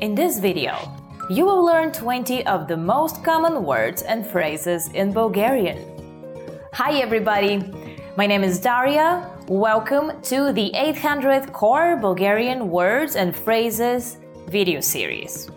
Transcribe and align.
In 0.00 0.14
this 0.14 0.38
video, 0.38 0.76
you 1.28 1.44
will 1.44 1.64
learn 1.64 1.90
20 1.90 2.46
of 2.46 2.68
the 2.68 2.76
most 2.76 3.24
common 3.24 3.64
words 3.64 4.02
and 4.02 4.24
phrases 4.24 4.86
in 4.94 5.12
Bulgarian. 5.12 5.76
Hi 6.72 7.00
everybody, 7.00 7.64
my 8.16 8.24
name 8.24 8.44
is 8.44 8.60
Daria. 8.60 9.28
Welcome 9.48 10.22
to 10.22 10.52
the 10.52 10.72
800 10.72 11.52
Core 11.52 11.96
Bulgarian 11.96 12.70
Words 12.70 13.16
and 13.16 13.34
Phrases 13.34 14.18
video 14.46 14.80
series. 14.80 15.50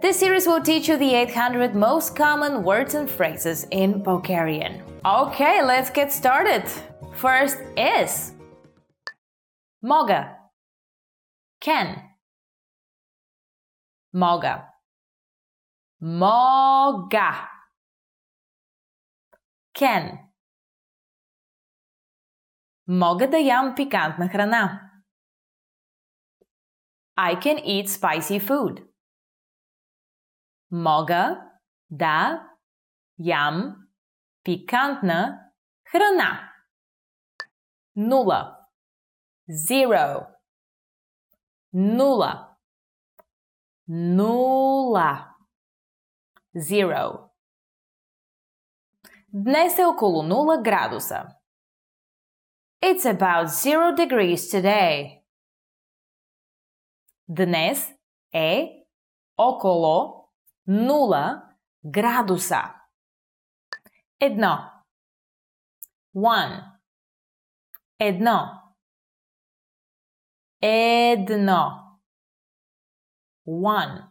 This 0.00 0.20
series 0.20 0.46
will 0.46 0.62
teach 0.62 0.86
you 0.86 0.96
the 0.96 1.12
800 1.12 1.74
most 1.74 2.14
common 2.14 2.62
words 2.62 2.94
and 2.94 3.10
phrases 3.10 3.66
in 3.72 4.04
Bulgarian. 4.04 4.84
Okay, 5.04 5.64
let's 5.64 5.90
get 5.90 6.12
started. 6.12 6.62
First 7.16 7.58
is 7.76 8.34
Moga. 9.82 10.36
Can 11.60 12.13
Moga. 14.13 14.73
Moga. 16.01 17.47
Can. 19.73 20.29
Мога 22.87 23.27
да 23.27 23.37
ям 23.37 23.75
пикантна 23.75 24.29
храна. 24.29 24.91
I 27.15 27.35
can 27.35 27.57
eat 27.63 27.87
spicy 27.87 28.39
food. 28.39 28.87
Мога 30.71 31.37
да 31.89 32.49
ям 33.17 33.89
пикантна 34.43 35.51
храна. 35.91 36.49
Нула. 37.95 38.69
Zero. 39.49 40.27
Нула. 41.71 42.52
Нула. 43.87 45.35
Zero. 46.55 47.29
Днес 49.33 49.79
е 49.79 49.85
около 49.85 50.23
0 50.23 50.63
градуса. 50.63 51.27
It's 52.81 53.05
about 53.05 53.45
zero 53.45 53.95
degrees 53.95 54.35
today. 54.35 55.21
Днес 57.27 57.91
е 58.33 58.69
около 59.37 60.29
0 60.67 61.41
градуса. 61.85 62.75
Едно. 64.19 64.71
One. 66.15 66.71
Едно. 67.99 68.61
Едно. 70.61 71.82
One. 73.46 74.08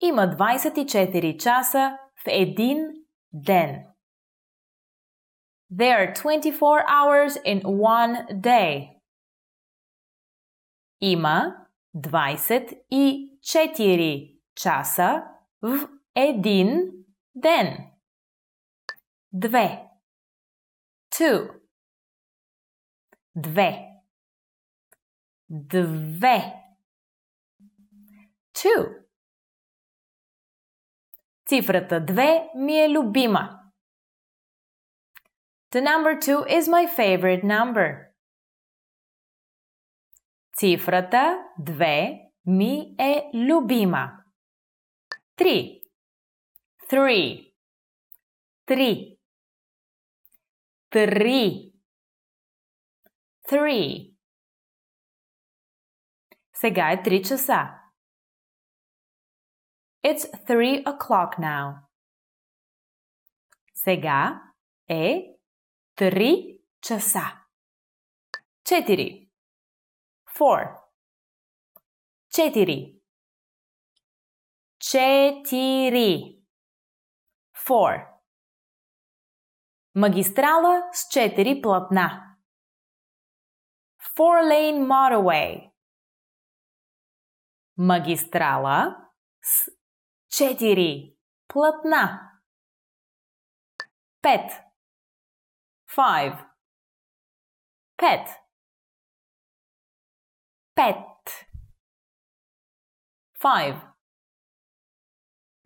Има 0.00 0.22
24 0.22 1.38
часа 1.38 1.98
в 2.16 2.22
един 2.26 2.78
ден. 3.32 3.86
There 5.72 5.98
are 5.98 6.12
24 6.14 6.84
hours 6.86 7.36
in 7.44 7.62
one 7.64 8.40
day. 8.40 9.00
Има 11.00 11.66
24 11.96 14.38
часа 14.54 15.24
в 15.62 15.88
един 16.14 16.92
ден. 17.34 17.90
2. 19.34 19.88
2. 23.36 24.00
2. 25.50 26.63
Two. 28.63 28.99
Цифрата 31.45 31.95
2 32.05 32.49
ми 32.55 32.79
е 32.79 32.89
любима. 32.89 33.59
The 35.71 35.81
number 35.81 36.17
2 36.17 36.47
is 36.47 36.61
my 36.61 36.87
favorite 36.97 37.43
number. 37.43 38.09
Цифрата 40.53 41.43
2 41.59 42.29
ми 42.45 42.95
е 42.99 43.29
любима. 43.33 44.11
3. 45.37 45.81
Three. 46.91 47.53
Три. 48.65 49.17
Три. 50.91 51.73
Three. 53.49 54.15
Сега 56.53 56.91
е 56.91 57.03
3 57.03 57.27
часа. 57.27 57.79
It's 60.04 60.26
three 60.46 60.84
o'clock 60.84 61.38
now. 61.38 61.74
Сега 63.74 64.42
е 64.88 65.22
3 65.96 66.60
часа. 66.80 67.44
4. 68.64 69.28
Four. 70.38 70.78
Четири. 72.30 73.00
Четири. 74.78 76.42
Four. 77.66 78.06
Магистрала 79.94 80.82
с 80.92 81.08
четири 81.08 81.60
платна. 81.62 82.36
Four 84.16 84.42
lane 84.50 84.86
motorway. 84.86 85.72
Магистрала 87.76 88.96
с 89.42 89.70
Четири 90.36 91.16
Платна. 91.48 92.30
5. 94.22 94.64
5. 95.96 96.46
5. 97.96 98.28
5. 100.74 101.46
5. 103.40 103.92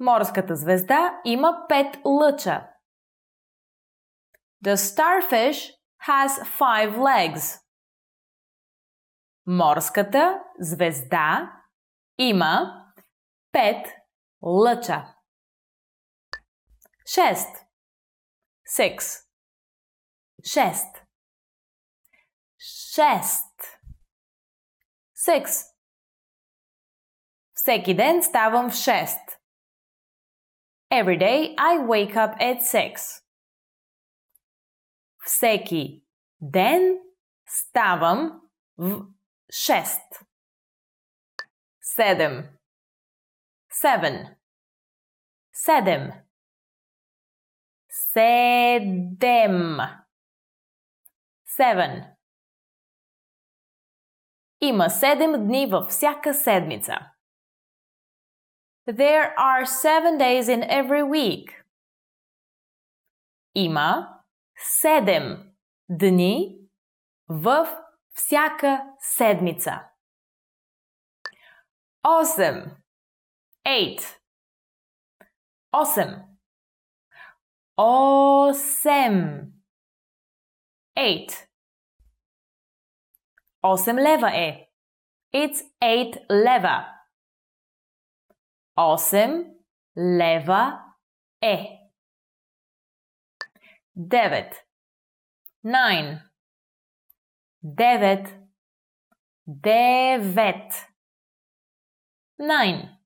Морската 0.01 0.57
звезда 0.57 1.21
има 1.25 1.67
пет 1.69 1.97
лъча. 2.05 2.69
The 4.65 4.75
starfish 4.77 5.75
has 6.07 6.45
five 6.45 6.97
legs. 6.97 7.61
Морската 9.47 10.43
звезда 10.61 11.53
има 12.19 12.85
5 13.53 13.98
Lacza. 14.41 15.17
Szest. 17.05 17.67
Six. 18.65 19.27
Szest. 20.43 21.09
Шест. 22.59 23.81
Six. 25.15 25.65
Всеки 27.55 27.95
ден 27.95 28.23
ставам 28.23 28.71
в 28.71 28.75
6. 28.75 29.19
Every 30.91 31.17
day 31.17 31.55
I 31.59 31.79
wake 31.79 32.17
up 32.17 32.35
at 32.41 32.63
6. 32.63 33.23
Всеки 35.25 36.05
ден 36.41 36.99
ставам 37.45 38.51
в 38.77 39.13
6. 39.51 40.01
7 41.81 42.58
Seven. 43.78 44.38
Седем. 45.54 46.12
Седем. 47.90 49.78
Seven. 51.58 52.16
Има 54.62 54.90
седем 54.90 55.48
дни 55.48 55.68
във 55.68 55.90
всяка 55.90 56.34
седмица. 56.34 57.14
There 58.88 59.34
are 59.38 59.66
seven 59.66 60.18
days 60.18 60.50
in 60.50 60.62
every 60.64 61.04
week. 61.04 61.64
Има 63.56 64.20
седем 64.56 65.54
дни 65.90 66.60
в 67.28 67.68
всяка 68.14 68.84
седмица. 69.00 69.90
Осем. 72.04 72.84
eight. 73.67 74.19
Awesome. 75.73 76.23
Awesome. 77.77 79.53
Eight. 80.97 81.47
Awesome 83.63 83.97
lever 83.97 84.27
A. 84.27 84.69
It's 85.33 85.63
eight 85.83 86.17
lever. 86.31 86.87
Awesome 88.77 89.57
lever 89.97 90.79
eh? 91.43 91.65
E. 91.65 91.79
Devet. 93.97 94.55
Nine. 95.65 96.23
Devet. 97.63 98.29
Devet. 99.47 100.87
Nine. 102.39 102.98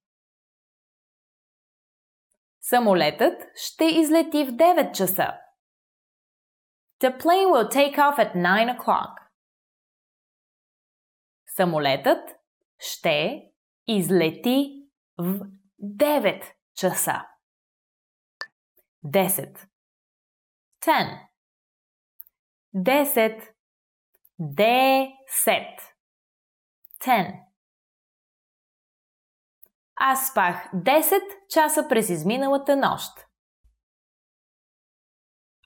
Самолетът 2.62 3.42
ще 3.54 3.84
излети 3.84 4.44
в 4.44 4.48
9 4.48 4.92
часа. 4.92 5.38
The 7.00 7.18
plane 7.18 7.48
will 7.52 7.68
take 7.68 7.96
off 7.96 8.18
at 8.18 8.34
9 8.34 8.78
o'clock. 8.78 9.22
Самолетът 11.46 12.30
ще 12.78 13.42
излети 13.86 14.88
в 15.18 15.40
9 15.80 16.54
часа. 16.74 17.26
10. 19.04 19.68
10. 20.80 21.28
10. 22.74 23.54
10. 24.40 25.94
10. 27.00 27.51
Аз 30.04 30.28
спах 30.28 30.70
10 30.74 31.48
часа 31.48 31.88
през 31.88 32.10
изминалата 32.10 32.76
нощ. 32.76 33.10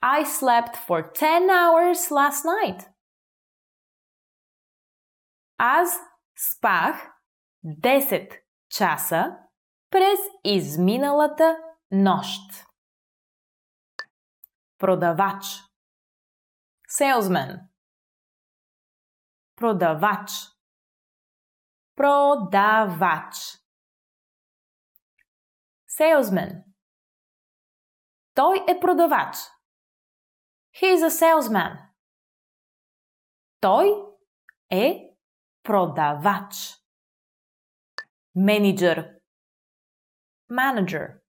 I 0.03 0.23
slept 0.25 0.75
for 0.75 1.11
10 1.11 1.49
hours 1.49 2.11
last 2.11 2.45
night. 2.45 2.89
Аз 5.57 5.99
спах 6.35 7.11
10 7.65 8.41
часа 8.69 9.37
през 9.89 10.19
изминалата 10.43 11.57
нощ. 11.91 12.41
Продавач. 14.77 15.43
Salesman. 16.99 17.59
Продавач. 19.55 20.31
Продавач. 21.95 23.56
Salesman. 25.97 26.63
Той 28.33 28.65
е 28.69 28.79
продавач. 28.79 29.35
He 30.81 30.95
is 30.95 31.07
a 31.07 31.09
salesman. 31.09 31.89
Той 33.59 33.87
е 34.71 35.15
продавач. 35.63 36.55
Менеджер. 38.35 39.19
Manager. 40.51 41.19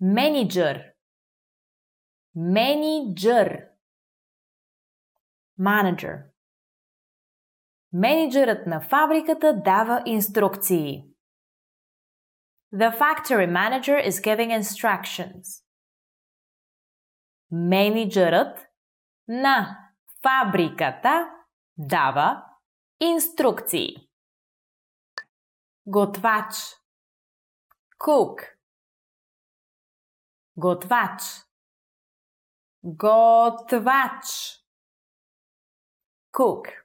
Менеджер. 0.00 0.94
Менеджер. 2.34 3.68
Manager. 5.58 6.30
Менеджерът 7.92 8.66
на 8.66 8.80
фабриката 8.80 9.62
дава 9.64 10.02
инструкции. 10.06 11.09
The 12.71 12.91
factory 12.91 13.47
manager 13.47 13.97
is 13.97 14.19
giving 14.19 14.51
instructions. 14.51 15.63
Менеджерът 17.51 18.67
на 19.27 19.77
фабриката 20.23 21.29
дава 21.77 22.45
инструкции. 22.99 24.09
Готвач. 25.85 26.55
Cook. 27.99 28.55
Готвач. 30.57 31.21
Готвач. 32.83 34.25
Cook. 36.33 36.78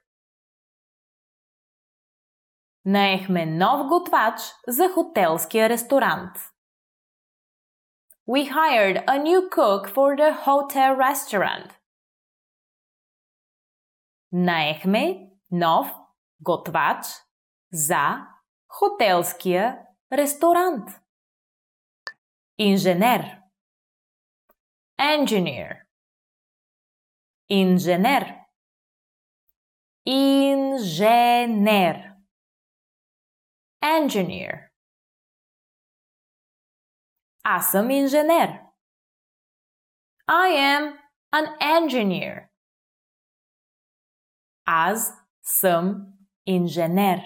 Наехме 2.88 3.46
нов 3.46 3.88
готвач 3.88 4.38
за 4.66 4.88
хотелския 4.88 5.68
ресторант. 5.68 6.36
We 8.28 8.48
hired 8.48 9.02
a 9.08 9.18
new 9.18 9.50
cook 9.50 9.88
for 9.88 10.16
the 10.16 10.32
hotel 10.46 10.94
restaurant. 10.94 11.72
Наехме 14.30 15.32
нов 15.50 15.88
готвач 16.38 17.06
за 17.70 18.28
хотелския 18.68 19.84
ресторант. 20.08 20.88
Инженер. 22.56 23.42
Engineer. 24.96 25.86
Инженер. 27.48 28.46
Инженер. 30.04 32.15
engineer. 33.86 34.72
Asam 37.46 37.90
inginer. 37.90 38.60
I 40.28 40.48
am 40.48 40.98
an 41.32 41.46
engineer. 41.60 42.50
As 44.66 45.12
sam 45.42 46.18
inginer. 46.48 47.22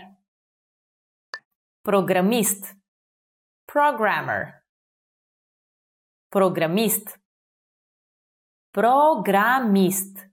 Programist. 1.82 2.76
Programmer. 3.66 4.62
Programist. 6.30 7.18
Programist. 8.72 10.28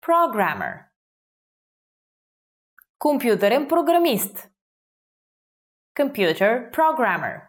Programmer. 0.00 0.92
Computerem 2.98 3.66
programist. 3.66 4.51
Computer 5.94 6.70
programmer. 6.70 7.40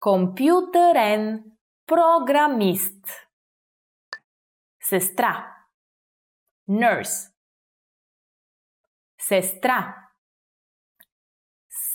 Компютърен 0.00 1.44
програмист. 1.86 3.06
Сестра. 4.82 5.56
Nurse. 6.68 7.32
Сестра. 9.18 9.96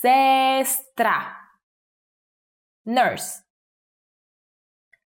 Сестра. 0.00 1.36
Nurse. 2.86 3.44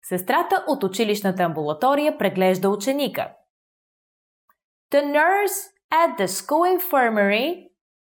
Сестрата 0.01 0.65
от 0.67 0.83
училищната 0.83 1.43
амбулатория 1.43 2.17
преглежда 2.17 2.69
ученика. 2.69 3.35
The 4.91 5.03
nurse 5.03 5.71
at 5.91 6.17
the 6.17 6.27
school 6.27 6.79
infirmary 6.79 7.68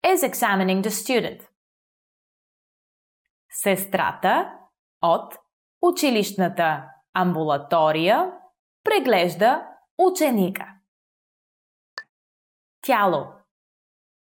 is 0.06 0.24
examining 0.24 0.82
the 0.82 0.92
student. 0.92 1.48
Сестрата 3.50 4.60
от 5.02 5.34
училищната 5.82 6.84
амбулатория 7.14 8.32
преглежда 8.84 9.68
ученика. 9.98 10.76
Тяло. 12.82 13.28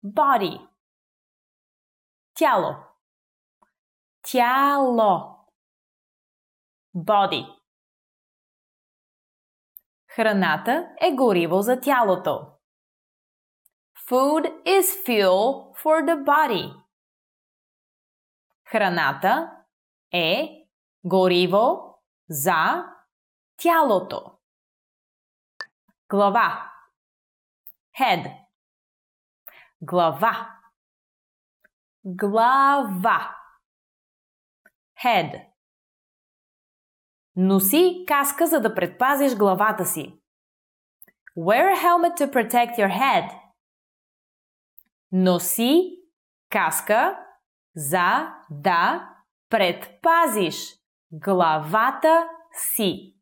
Body. 0.06 0.68
Тяло. 2.34 2.76
Тяло. 4.32 5.36
Body. 6.96 7.60
Храната 10.08 10.90
е 11.02 11.12
гориво 11.12 11.62
за 11.62 11.80
тялото. 11.80 12.55
Food 14.08 14.46
is 14.66 14.94
fuel 15.06 15.74
for 15.82 16.06
the 16.06 16.24
body. 16.24 16.74
Храната 18.68 19.52
е 20.14 20.50
гориво 21.04 21.96
за 22.30 22.86
тялото. 23.58 24.38
Глава. 26.10 26.72
Head. 28.00 28.38
Глава. 29.82 30.60
Глава. 32.04 33.38
Head. 35.04 35.48
Носи 37.36 38.06
каска, 38.08 38.48
за 38.48 38.62
да 38.62 38.76
предпазиш 38.76 39.36
главата 39.36 39.86
си. 39.86 40.22
Wear 41.38 41.66
a 41.74 41.76
helmet 41.76 42.16
to 42.18 42.32
protect 42.32 42.78
your 42.78 42.90
head. 42.90 43.45
Носи 45.15 45.97
каска, 46.51 47.19
за 47.75 48.29
да 48.51 49.09
предпазиш 49.51 50.57
главата 51.13 52.29
си. 52.53 53.15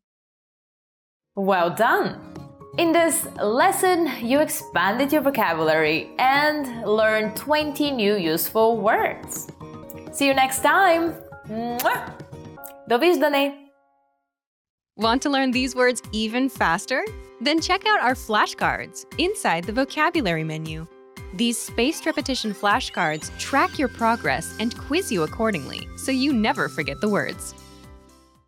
Well 1.37 1.77
done! 1.77 2.39
In 2.77 2.91
this 2.91 3.25
lesson, 3.41 4.07
you 4.21 4.39
expanded 4.39 5.11
your 5.11 5.21
vocabulary 5.21 6.09
and 6.17 6.85
learned 6.85 7.35
20 7.35 7.91
new 7.91 8.15
useful 8.15 8.77
words. 8.77 9.47
See 10.11 10.27
you 10.27 10.33
next 10.33 10.61
time! 10.61 11.13
Mwah! 11.47 12.11
Довиждане! 12.89 13.69
Want 14.97 15.21
to 15.21 15.29
learn 15.29 15.51
these 15.51 15.75
words 15.75 16.01
even 16.11 16.49
faster? 16.49 17.03
Then 17.41 17.61
check 17.61 17.85
out 17.85 18.01
our 18.01 18.15
flashcards 18.15 19.05
inside 19.17 19.63
the 19.63 19.73
vocabulary 19.73 20.43
menu. 20.43 20.87
These 21.34 21.58
spaced 21.58 22.06
repetition 22.06 22.54
flashcards 22.54 23.36
track 23.40 23.76
your 23.76 23.88
progress 23.88 24.54
and 24.60 24.78
quiz 24.78 25.10
you 25.10 25.24
accordingly, 25.24 25.88
so 25.96 26.12
you 26.12 26.32
never 26.32 26.68
forget 26.68 27.00
the 27.00 27.08
words. 27.08 27.54